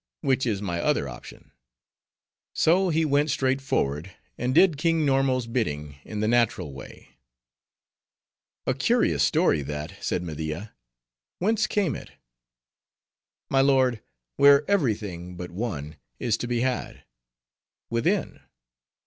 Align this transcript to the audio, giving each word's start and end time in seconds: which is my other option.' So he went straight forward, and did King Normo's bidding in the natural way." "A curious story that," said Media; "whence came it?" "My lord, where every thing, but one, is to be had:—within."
which 0.21 0.47
is 0.47 0.63
my 0.63 0.81
other 0.81 1.07
option.' 1.07 1.51
So 2.55 2.89
he 2.89 3.05
went 3.05 3.29
straight 3.29 3.61
forward, 3.61 4.09
and 4.35 4.55
did 4.55 4.79
King 4.79 5.05
Normo's 5.05 5.45
bidding 5.45 5.99
in 6.03 6.21
the 6.21 6.27
natural 6.27 6.73
way." 6.73 7.09
"A 8.65 8.73
curious 8.73 9.21
story 9.21 9.61
that," 9.61 9.93
said 10.03 10.23
Media; 10.23 10.73
"whence 11.37 11.67
came 11.67 11.95
it?" 11.95 12.13
"My 13.47 13.61
lord, 13.61 14.01
where 14.37 14.67
every 14.67 14.95
thing, 14.95 15.35
but 15.37 15.51
one, 15.51 15.97
is 16.17 16.35
to 16.37 16.47
be 16.47 16.61
had:—within." 16.61 18.39